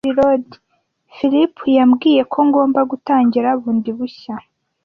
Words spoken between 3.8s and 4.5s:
bushya.